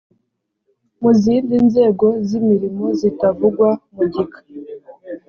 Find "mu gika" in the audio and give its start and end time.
3.93-4.39